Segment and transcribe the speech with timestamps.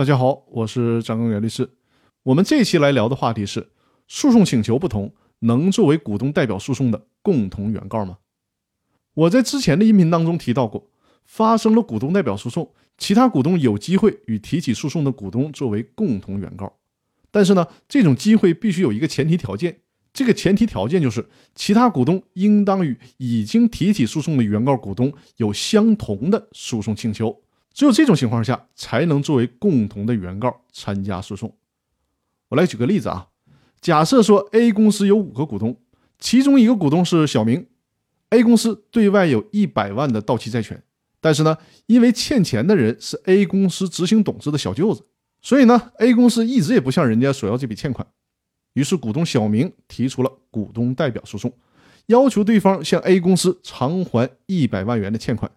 [0.00, 1.68] 大家好，我是张根元律师。
[2.22, 3.68] 我们这期来聊的话题是：
[4.08, 8.16] 诉讼请求不同，能作为股东代表诉讼的共同原告吗？
[9.12, 10.88] 我在之前的音频当中提到过，
[11.26, 16.72] 发生了股东代表诉讼，其他股东有机会与提起诉讼的股东作为共同原告。
[17.30, 19.80] 但是呢，这种机会必须有一个前提条件，
[20.14, 27.42] 这个前提条件就是其他股东应当与已经提起诉讼的原告股东有相同的诉讼请求。
[27.72, 31.56] 只有这种情况下，才能作为共同的原告参加诉讼。
[32.48, 33.28] 我来举个例子啊，
[33.80, 35.76] 假设说 A 公司有五个股东，
[36.18, 37.66] 其中一个股东是小明
[38.30, 40.82] ，A 公司对外有一百万的到期债权，
[41.20, 41.56] 但是呢，
[41.86, 45.06] 因为欠钱的人是 A 公司执行董事的小舅子，
[45.40, 48.06] 所以呢，A 公司一直也不向人家索要这笔欠款。
[48.74, 51.52] 于是，股东小明提出了股东代表诉讼，
[52.06, 55.50] 要求对方向 A 公司偿还一百万元的欠款。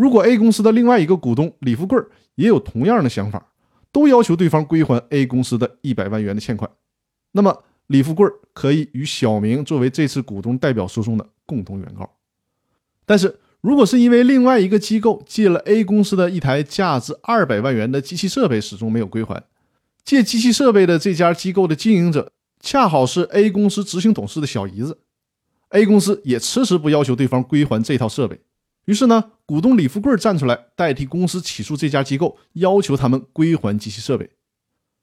[0.00, 1.98] 如果 A 公司的另外一个股东李富贵
[2.36, 3.52] 也有同样的想法，
[3.92, 6.70] 都要求对方归还 A 公司的一百万元的欠款，
[7.32, 12.08] 那么李富贵可以与小明作为这次股东代表诉讼的共同原告。
[13.04, 19.42] 但是如果是因为另外一个机构借了 A 公司的一台价值二百万元的机器设备，始终没有归还，
[20.02, 25.00] 借机器设备的这家机构的经营者恰好是 A 公司执行董事的小姨子
[25.68, 28.40] ，A 公司也迟迟不要求对方归还这套设备。
[28.86, 34.28] 于是呢，股东李富贵站出来代替公司起诉这家机构，要求他们归还机器设备。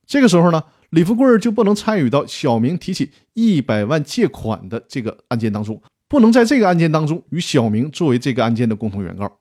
[0.06, 9.40] 这个时候呢，李富贵就不能参与到小明提起一百万借款的这个案件当中，不能在这个案件当中与小明作为这个案件的共同原告，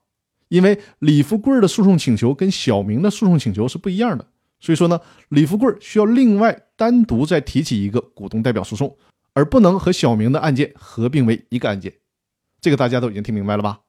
[0.49, 4.25] 因为李富贵的诉讼请求跟小明的诉讼请求是不一样的。
[4.59, 8.97] 所以说呢，李富贵需要另外单独再提起一个股东代表诉讼，
[9.33, 11.93] 而不能和小明的案件合并为一个案件。
[12.59, 13.79] 这个大家都已经听明白了吧？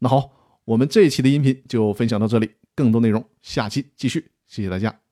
[0.00, 0.30] 那好，
[0.64, 5.07] 我们这一期的音频就分享到这里，更多内容下期继续，谢谢大家。